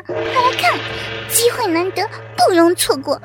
[0.00, 0.78] 快来看，
[1.28, 3.20] 机会难得，不容错过。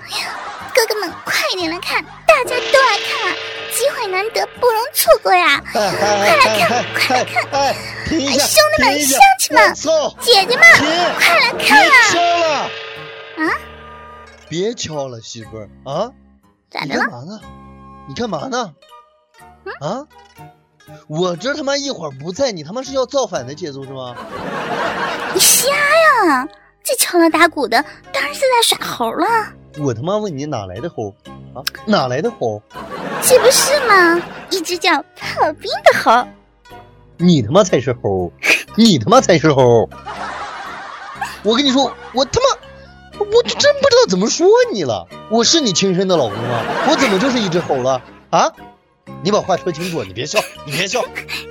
[0.74, 3.36] 哥哥们，快点来看，大家都来看啊！
[3.74, 5.62] 机会难得，不容错过呀！
[5.72, 7.44] 快来看，快来看！
[7.52, 7.74] 哎，
[8.10, 9.74] 兄弟们，乡亲们，
[10.22, 10.66] 姐姐们，
[11.20, 11.90] 快来看啊！
[12.00, 12.70] 别敲了！
[13.38, 13.52] 啊？
[14.50, 16.12] 别敲了，媳妇儿啊！
[16.70, 17.04] 咋的了？
[17.04, 17.42] 你干嘛呢？
[18.08, 18.74] 你干嘛呢？
[19.82, 20.06] 啊？
[21.08, 24.16] 我这他妈一会儿不在，你他妈是要造反的节奏是吗？
[25.34, 26.48] 你瞎呀！
[26.84, 29.28] 这敲锣打鼓的，当然是在耍猴了。
[29.80, 31.14] 我他妈问你哪来的猴？
[31.54, 32.62] 啊，哪来的猴？
[33.22, 34.22] 这不是吗？
[34.50, 36.26] 一只叫炮兵的猴。
[37.18, 38.32] 你他妈才是猴！
[38.76, 39.90] 你他妈才是猴！
[41.44, 45.08] 我跟你说，我他妈，我真不知道怎么说你了。
[45.30, 46.62] 我是你亲生的老公吗？
[46.90, 48.02] 我怎么就是一只猴了？
[48.30, 48.52] 啊？
[49.24, 51.04] 你把话说清楚，你别笑， 你别笑。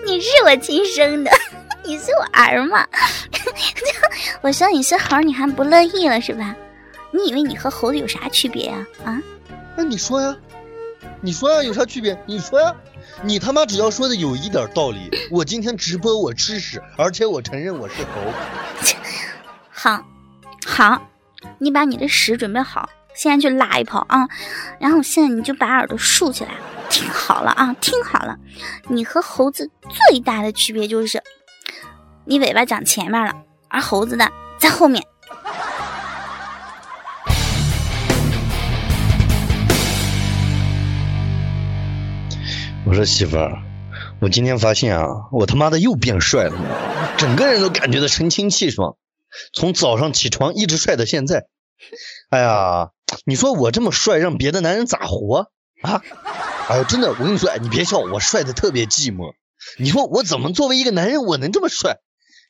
[0.05, 1.31] 你是我亲生的，
[1.85, 2.87] 你是我儿吗？
[4.43, 6.55] 我说你是猴，你还不乐意了是吧？
[7.13, 8.87] 你以为你和猴子有啥区别呀？
[9.05, 9.21] 啊？
[9.77, 10.37] 那你说呀，
[11.21, 12.19] 你说呀，有啥区别？
[12.27, 12.75] 你说呀，
[13.23, 18.33] 你他妈只要说的有一点道理，我今天直播我吃屎，而且我承认我是猴。
[19.71, 20.05] 好，
[20.67, 21.01] 好，
[21.59, 24.29] 你把你的屎准备好，现在去拉一泡啊！
[24.81, 26.51] 然后现在你就把耳朵竖起来，
[26.97, 28.39] 听好了啊，听好了，
[28.89, 29.71] 你和猴子
[30.09, 31.23] 最大的区别就是，
[32.25, 33.35] 你尾巴长前面了，
[33.69, 35.05] 而猴子的在后面。
[42.87, 43.63] 我说媳妇儿，
[44.23, 46.57] 我今天发现啊，我他妈的又变帅了，
[47.19, 48.97] 整个人都感觉到神清气爽，
[49.53, 51.45] 从早上起床一直帅到现在。
[52.31, 52.89] 哎呀，
[53.27, 55.51] 你说我这么帅，让别的男人咋活
[55.83, 56.01] 啊？
[56.69, 59.35] 哎呦，真的，我跟你说，哎，你别笑，我帅的特别寂寞。
[59.79, 61.99] 你说我怎么作为一个男人，我能这么帅？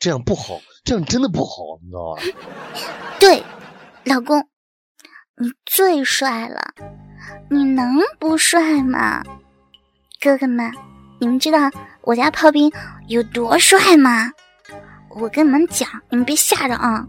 [0.01, 2.23] 这样不好，这样真的不好，你知道吧？
[3.21, 3.43] 对，
[4.05, 4.49] 老公，
[5.39, 6.75] 你最帅了，
[7.51, 9.23] 你能不帅吗？
[10.21, 10.73] 哥哥们，
[11.21, 11.71] 你们知道
[12.03, 12.73] 我家炮兵
[13.09, 14.33] 有多帅吗？
[15.11, 17.07] 我跟你们讲，你们别吓着啊！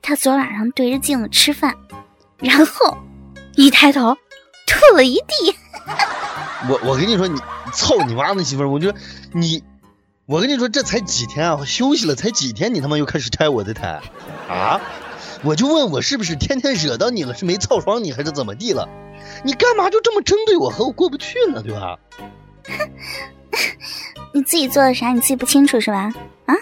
[0.00, 1.76] 他昨晚上对着镜子吃饭，
[2.38, 2.96] 然后
[3.56, 4.16] 一抬头
[4.66, 5.56] 吐了一地。
[6.68, 7.40] 我我跟你说，你
[7.72, 8.68] 操你妈的媳妇儿！
[8.68, 8.98] 我觉得
[9.32, 9.62] 你，
[10.26, 14.00] 我跟你说，这才几天啊，休息了才几天，你他妈又开始拆我的台
[14.48, 14.80] 啊！
[15.42, 18.88] 我就问我是不是天天惹到你了，是没操爽你还是怎么地了？
[19.44, 21.62] 你干嘛就这么针对我，和我过不去呢？
[21.62, 21.98] 对吧？
[24.32, 26.12] 你自己做了啥，你自己不清楚是吧？
[26.46, 26.54] 啊，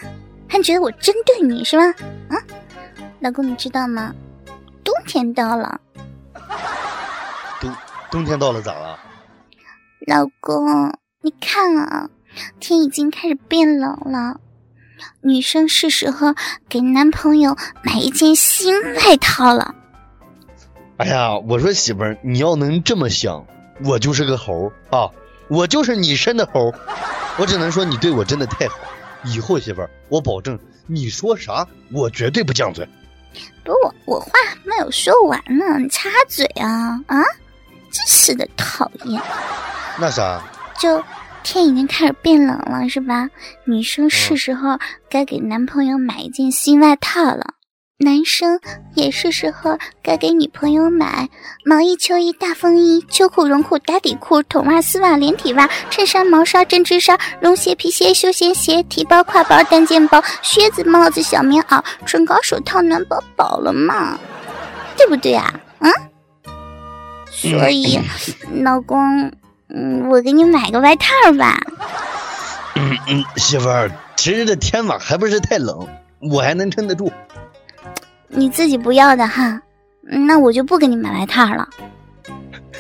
[0.49, 1.85] 还觉得我针对你是吧？
[2.31, 2.37] 啊，
[3.21, 4.15] 老公你知道吗？
[4.83, 5.79] 冬天到了。
[7.61, 7.77] 冬
[8.11, 8.99] 冬天到了咋了？
[10.07, 12.09] 老公，你看啊，
[12.59, 14.41] 天已经开始变冷了，
[15.21, 16.35] 女生是时候
[16.69, 19.75] 给男朋友买一件新外套了。
[20.97, 23.47] 哎呀，我说媳妇儿，你要能这么想，
[23.85, 25.11] 我就是个猴啊，
[25.49, 26.73] 我就是你生的猴，
[27.39, 28.79] 我只能说你对我真的太好。
[29.25, 32.89] 以后媳妇儿，我保证你说啥，我绝对不犟嘴。
[33.63, 37.23] 不，我我话还没有说完呢，你插嘴啊啊！
[37.93, 39.21] 真是的，讨厌。
[40.01, 40.43] 那啥？
[40.79, 41.03] 就
[41.43, 43.29] 天已经开始变冷了，是吧？
[43.65, 44.79] 女生是时候
[45.11, 47.55] 该给男朋友买一件新外套了。
[48.03, 48.59] 男生
[48.95, 51.29] 也是时候该给女朋友买
[51.67, 64.19] 毛衣、秋衣、大风衣、秋裤、绒裤、打底裤、筒袜、丝袜、连体袜、衬衫、毛衫、针织衫、绒鞋、皮鞋、休闲鞋、提包、挎包、单肩包、靴子、帽子、小棉袄、唇膏、手套、暖宝宝了嘛？
[64.97, 65.61] 对不对啊？
[65.81, 65.93] 嗯。
[67.31, 68.01] 所以，
[68.63, 69.31] 老公，
[69.73, 71.07] 嗯，我给你买个外套
[71.39, 71.61] 吧。
[72.75, 75.87] 嗯嗯，媳妇儿，其实这天嘛还不是太冷，
[76.21, 77.13] 我还能撑得住。
[78.29, 79.61] 你自己不要的哈，
[80.03, 81.69] 那我就不给你买外套了。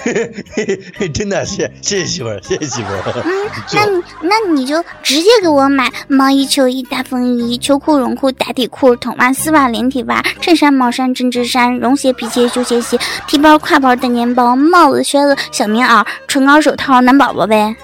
[1.13, 17.77] 真的谢谢谢媳妇儿谢谢媳妇儿 嗯那你那你就直接给我买毛衣秋衣大风衣秋裤绒裤打底裤筒袜丝袜连体袜衬衫毛衫针织衫绒鞋皮鞋休闲鞋提包挎包单肩包帽子靴子小棉袄唇膏手套男宝宝呗。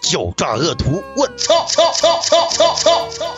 [0.00, 3.35] 狡诈恶徒我操操操操操操操。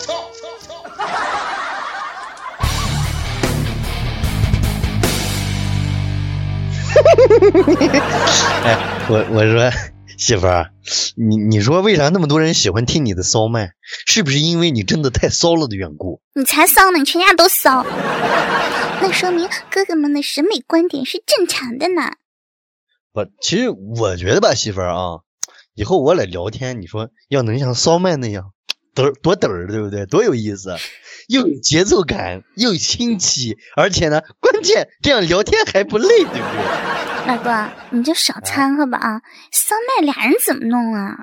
[8.64, 9.70] 哎，我我说
[10.16, 10.70] 媳妇儿，
[11.16, 13.72] 你你说为啥那么多人喜欢听你的骚麦？
[14.06, 16.20] 是不是因为你真的太骚了的缘故？
[16.34, 17.84] 你才骚呢，你全家都骚。
[19.00, 22.10] 那说明哥哥们的审美观点是正常的呢。
[23.12, 25.20] 不，其实我觉得吧，媳妇儿啊，
[25.74, 28.52] 以后我俩聊天，你说要能像骚麦那样，
[28.94, 30.04] 多多嘚儿，对不对？
[30.06, 30.76] 多有意思，
[31.28, 37.07] 又有节奏感，又有新奇，而且呢，关键这样聊天还不累，对不对？
[37.28, 37.52] 老公，
[37.90, 39.20] 你就少掺和吧啊！
[39.52, 41.14] 骚麦俩人怎么弄啊？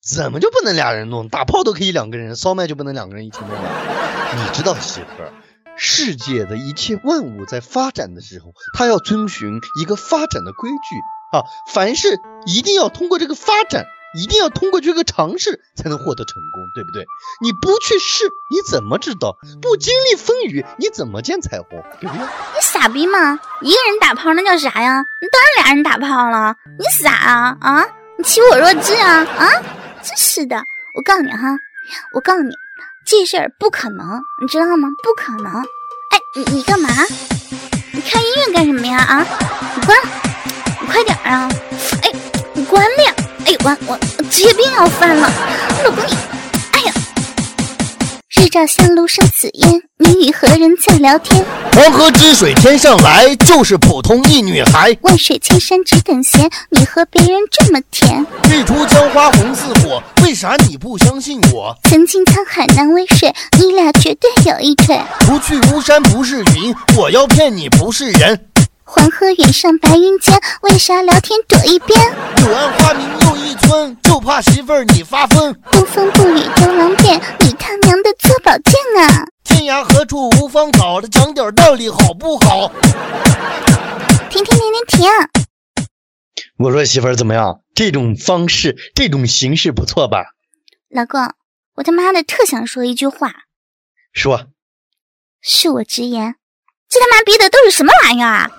[0.00, 1.28] 怎么就不能俩人弄？
[1.28, 4.36] 打炮都可以两个人，骚麦就不能两个人一起弄了？
[4.36, 5.32] 你知道，媳妇儿，
[5.76, 13.86] 世界的一切万物在发展的时候，它要遵循一个发展的规矩啊，凡事一定要通过这个发展。
[14.20, 17.06] 一定要通过这个尝试才能获得成功，对不对？
[17.40, 19.38] 你不去试，你怎么知道？
[19.62, 21.82] 不经历风雨，你怎么见彩虹？
[22.00, 22.08] 你
[22.60, 23.38] 傻逼吗？
[23.62, 25.02] 一个人打炮那叫啥呀？
[25.22, 26.56] 你当然俩人打炮了。
[26.78, 27.86] 你傻啊啊！
[28.16, 29.48] 你欺我弱智啊啊！
[30.02, 30.56] 真是的！
[30.96, 31.56] 我告诉你哈，
[32.14, 32.50] 我告诉你，
[33.06, 34.88] 这事儿不可能，你知道吗？
[35.02, 35.62] 不可能！
[36.10, 36.88] 哎，你你干嘛？
[37.92, 38.98] 你开音乐干什么呀？
[38.98, 39.26] 啊！
[39.76, 39.96] 你关，
[40.80, 41.48] 你快点啊！
[42.02, 42.12] 哎，
[42.54, 43.48] 你关了呀！
[43.48, 43.98] 哎，我我
[44.30, 45.32] 职业病要犯了，
[45.84, 46.14] 老公你，
[46.72, 46.92] 哎呀！
[48.28, 51.44] 日照香炉生紫烟，你与何人在聊天？
[51.72, 54.96] 黄河之水天上来，就是普通一女孩。
[55.02, 58.24] 万水千山只等闲，你和别人这么甜。
[58.50, 61.74] 日出江花红似火，为啥你不相信我？
[61.84, 65.00] 曾经沧海难为水，你俩绝对有一腿。
[65.20, 68.38] 不去巫山不是云，我要骗你不是人。
[68.90, 72.00] 黄河远上白云间，为啥聊天躲一边？
[72.36, 75.52] 柳暗花明又一村，就怕媳妇儿你发疯。
[75.70, 78.74] 不风不雨都能变，你他娘的做宝剑
[79.04, 79.26] 啊！
[79.44, 82.72] 天涯何处无芳草，讲点道理好不好？
[84.30, 85.10] 停停停停停！
[86.56, 87.60] 我说媳妇儿怎么样？
[87.74, 90.32] 这种方式，这种形式不错吧？
[90.88, 91.34] 老公，
[91.74, 93.34] 我他妈的特想说一句话。
[94.14, 94.46] 说。
[95.44, 96.36] 恕我直言。
[96.90, 98.50] 这他妈逼的都是什么玩意儿啊！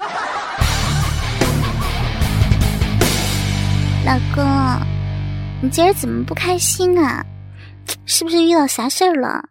[4.06, 4.46] 老公，
[5.64, 7.26] 你今儿怎么不开心啊？
[8.06, 9.46] 是不是遇到啥事儿了？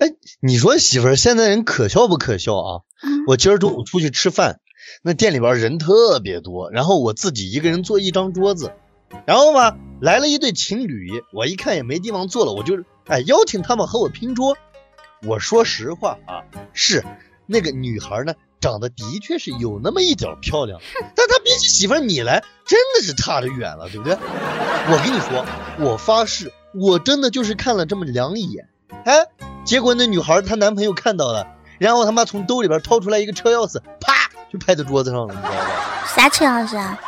[0.00, 0.08] 哎，
[0.40, 2.82] 你说媳妇儿，现在人可笑不可笑啊？
[3.28, 4.58] 我今儿中午出去吃饭，
[5.04, 8.72] 那店里边人特别多，然后我自己一个人坐一张桌子，
[9.26, 14.58] 然后吧来了一对情侣，我一看也没地方坐了，我就哎邀请他们和我拼桌。
[15.22, 16.42] 我说实话啊，
[16.72, 17.04] 是。
[17.46, 20.80] 那个女孩呢，长得的确是有那么一点漂亮，
[21.14, 24.16] 但她比起媳妇儿你来，真的是差得远了，对不对？
[24.88, 25.44] 我跟你说，
[25.78, 28.68] 我发誓，我真的就是看了这么两眼，
[29.04, 29.26] 哎，
[29.64, 31.46] 结果那女孩她男朋友看到了，
[31.78, 36.06] 然后他妈从兜里边掏出来一个车钥匙，啪就拍在桌子上了，你知道吧？
[36.14, 36.98] 啥车钥匙啊？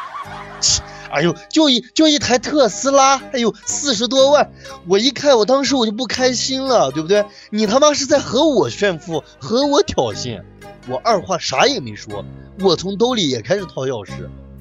[1.11, 4.51] 哎呦，就一就一台特斯拉，哎呦，四十多万！
[4.87, 7.25] 我一看，我当时我就不开心了，对不对？
[7.51, 10.43] 你他妈是在和我炫富，和我挑衅！
[10.89, 12.25] 我二话啥也没说，
[12.61, 14.13] 我从兜里也开始掏钥匙，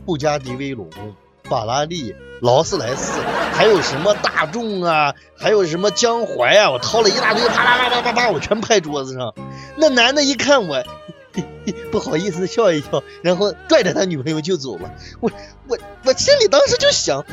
[0.06, 0.90] 布加迪威龙、
[1.44, 3.20] 法拉利、劳斯莱斯，
[3.54, 9.34] 还有什么大众啊，还有什么江淮啊，我掏了一大堆，啪啪啪啪啪啪，我全拍桌子上。
[9.78, 10.84] 那男的一看我。
[11.92, 14.92] 不好意思笑一笑，然后拽着他女朋友就走了。
[15.20, 15.32] 我
[15.68, 17.26] 我我心里当时就想，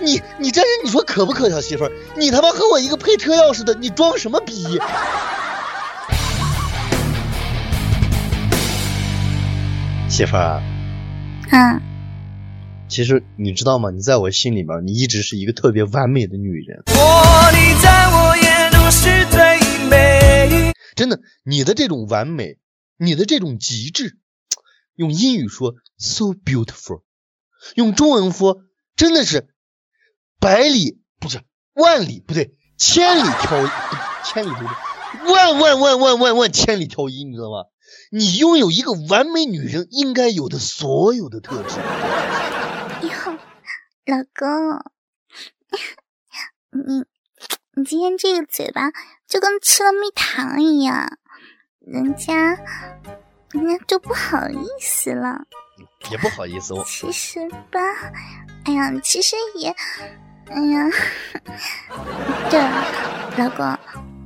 [0.00, 1.60] 你你这人你说可不可笑？
[1.60, 4.78] 媳妇儿，你他妈和我一个配车钥匙的，你装什么逼？
[10.08, 10.62] 媳妇儿，
[11.50, 11.80] 嗯，
[12.86, 13.90] 其实你知道吗？
[13.90, 16.82] 你在我心里面，你一直是一个特别完美的女人。
[20.94, 22.58] 真的，你的这种完美。
[23.02, 24.16] 你的这种极致，
[24.94, 27.02] 用英语说 so beautiful，
[27.74, 28.62] 用中文说
[28.94, 29.52] 真的是
[30.38, 31.42] 百里不是
[31.72, 33.66] 万里不对，千里挑
[34.24, 37.64] 千里不对，万万万万万万千里挑一，你知道吗？
[38.12, 41.80] 你拥有一个完美女人应该有的所有的特质。
[43.08, 43.38] 哟，
[44.06, 44.78] 老公，
[46.70, 47.04] 你
[47.74, 48.92] 你今天这个嘴巴
[49.26, 51.18] 就跟吃了蜜糖一样。
[51.84, 52.56] 人家，
[53.50, 55.44] 人家就不好意思了，
[56.10, 56.72] 也不好意思。
[56.74, 57.80] 我其实吧，
[58.64, 59.74] 哎呀，其实也，
[60.48, 60.88] 哎呀，
[62.48, 62.84] 对了，
[63.36, 63.78] 老公，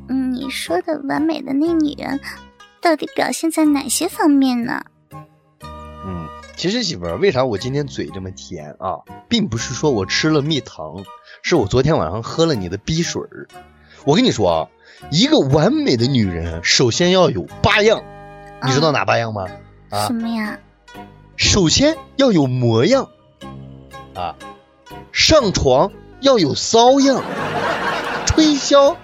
[0.08, 2.20] 嗯你说的完美的那女人，
[2.82, 4.84] 到底表现在哪些方面呢？
[6.04, 9.00] 嗯，其实媳妇儿，为啥我今天嘴这么甜啊？
[9.28, 11.02] 并不是说我吃了蜜糖，
[11.42, 13.48] 是我昨天晚上喝了你的逼水儿。
[14.06, 14.68] 我跟你说啊。
[15.10, 18.02] 一个完美的女人，首先要有八样，
[18.64, 19.44] 你知道哪八样吗？
[19.90, 20.06] 啊？
[20.06, 20.58] 什么呀？
[21.36, 23.10] 首先要有模样，
[24.14, 24.34] 啊，
[25.12, 27.22] 上床要有骚样，
[28.24, 28.96] 吹箫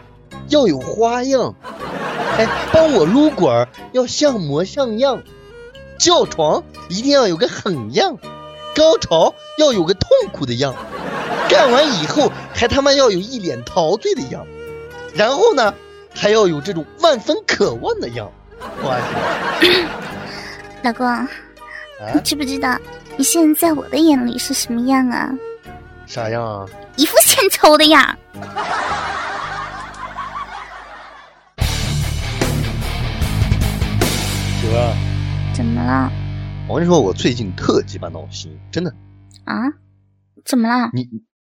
[0.49, 1.55] 要有花样，
[2.39, 5.23] 哎，帮我撸管要像模像样，
[5.99, 8.17] 叫床一定要有个狠样，
[8.75, 10.75] 高潮要有个痛苦的样，
[11.51, 14.47] 干完以后还他妈要有一脸陶醉的样。
[15.15, 15.75] 然后呢，
[16.15, 18.31] 还要有这种万分渴望的样。
[18.81, 18.91] 我
[20.83, 21.29] 老公，啊
[22.15, 22.79] 你，知不知道
[23.17, 25.31] 你现在在我的眼里是什么样啊？
[26.07, 26.67] 啥样啊？
[26.97, 28.17] 一副欠抽的样儿。
[34.61, 34.95] 媳妇儿，
[35.55, 36.11] 怎么了？
[36.69, 38.93] 我跟你说，我最近特鸡巴闹心，真的。
[39.45, 39.55] 啊？
[40.45, 40.91] 怎么了？
[40.93, 41.09] 你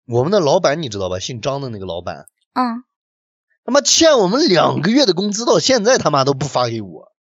[0.06, 1.18] 我们的老板你知道吧？
[1.18, 2.84] 姓张的那个老板，嗯，
[3.66, 7.12] 他妈欠我们两个月的工资，到现在他妈都不发给我。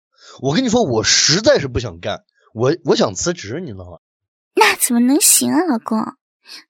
[0.43, 3.99] 我跟你说，我实在是不想干，我我想辞职，你知道吗？
[4.55, 5.99] 那怎么能行啊，老公？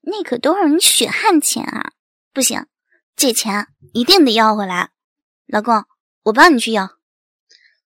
[0.00, 1.90] 那可都是你血汗钱啊！
[2.32, 2.66] 不行，
[3.16, 4.90] 这钱一定得要回来。
[5.48, 5.82] 老公，
[6.22, 6.90] 我帮你去要。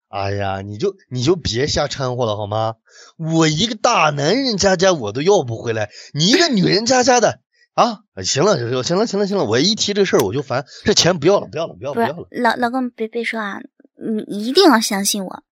[0.09, 2.75] 哎呀，你就你就别瞎掺和了好吗？
[3.17, 7.41] 我一个大男人家家我都要不回来，你一个女人家家的
[7.79, 8.03] 啊！
[8.25, 12.27] 行了，行了，行了，行了，行了，我一提这事儿我就烦，这钱不要了，不要了，不要了，不不要了。
[12.33, 13.61] 老老公，别别说啊，
[13.95, 15.45] 你一定要相信我，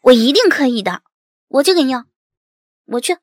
[0.00, 1.02] 我一定可以的，
[1.48, 2.06] 我就给你要，
[2.86, 3.18] 我去。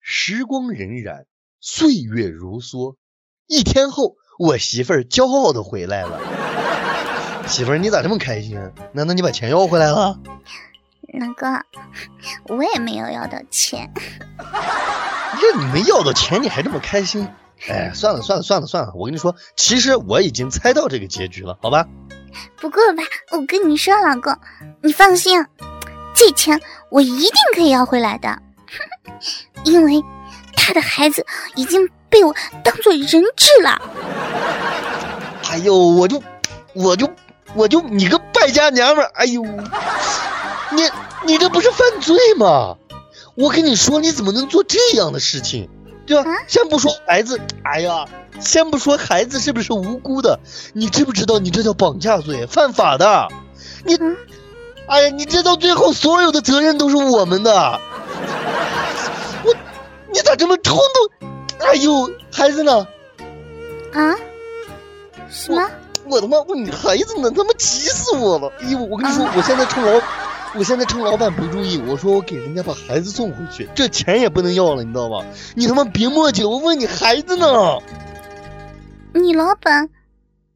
[0.00, 1.26] 时光荏苒，
[1.60, 2.96] 岁月如梭。
[3.46, 6.20] 一天后，我媳妇儿骄傲的回来了。
[7.46, 8.58] 媳妇儿，你咋这么开心？
[8.92, 10.18] 难道你把钱要回来了？
[11.12, 13.88] 老公，我也没有要到钱。
[15.40, 17.28] 这你没要到钱，你还这么开心？
[17.68, 21.86] 哎，算了算了算了算了，我跟你说，其实我已经猜到这个结局了，好吧？
[22.60, 24.36] 不过吧，我跟你说，老公，
[24.82, 25.44] 你放心，
[26.14, 26.60] 这钱
[26.90, 28.36] 我一定可以要回来的，
[29.64, 30.02] 因为
[30.56, 31.24] 他的孩子
[31.54, 33.80] 已经被我当做人质了。
[35.50, 36.22] 哎呦，我就
[36.74, 37.08] 我就
[37.54, 39.10] 我就你个败家娘们儿！
[39.14, 39.42] 哎呦，
[40.72, 40.90] 你
[41.24, 42.76] 你这不是犯罪吗？
[43.34, 45.68] 我跟你说，你怎么能做这样的事情？
[46.06, 46.30] 对吧？
[46.30, 48.04] 啊先不说孩子，哎呀，
[48.38, 50.38] 先不说孩子是不是无辜的，
[50.74, 53.28] 你知不知道你这叫绑架罪，犯法的。
[53.84, 54.16] 你嗯，
[54.86, 57.80] 哎呀，你这到最后所有的责任都是我们的。
[59.44, 59.54] 我，
[60.12, 61.28] 你咋这么冲动？
[61.66, 62.86] 哎呦，孩子呢？
[63.92, 64.14] 啊？
[65.30, 65.68] 什么？
[66.06, 68.52] 我他妈问你孩子呢，他妈急死我了！
[68.60, 69.98] 哎呦，我跟你说，我现在趁老，
[70.56, 75.24] 我现在趁老板不注意，我说我给人家把孩子送回去，这钱也不能要了，你知道吗？
[75.56, 77.46] 你他妈别墨迹，我问你孩子呢？
[79.12, 79.88] 你老板，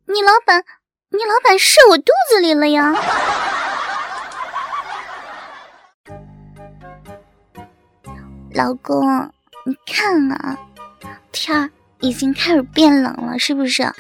[0.07, 0.63] 你老板，
[1.11, 2.95] 你老板射我肚子里了呀？
[8.55, 9.05] 老公，
[9.67, 10.57] 你看啊，
[11.33, 13.93] 天儿已经开始变冷了，是不是？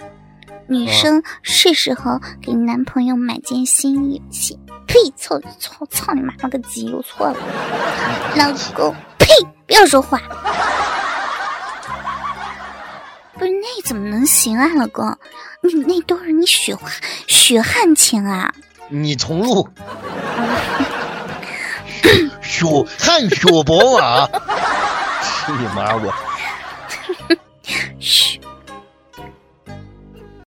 [0.68, 4.58] 女生是时候给男朋友买件新衣新。
[4.87, 4.94] 呸！
[5.16, 6.90] 操操操你妈了个鸡！
[6.92, 7.37] 我错了，
[8.37, 9.26] 老公，呸！
[9.66, 10.18] 不要说话。
[13.34, 15.06] 不是那怎么能行啊，老公？
[15.62, 16.90] 你那都是你血汗
[17.26, 18.52] 血汗钱啊！
[18.88, 19.68] 你重录，
[22.40, 22.64] 血
[22.98, 24.26] 汗血宝马，
[25.20, 25.94] 去你妈！
[25.96, 26.12] 我血